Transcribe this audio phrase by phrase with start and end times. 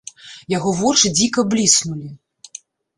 [0.57, 2.09] Яго вочы дзіка бліснулі.